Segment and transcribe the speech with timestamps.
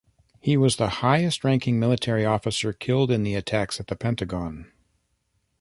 [0.39, 4.71] He was the highest-ranking military officer killed in the attacks at the Pentagon.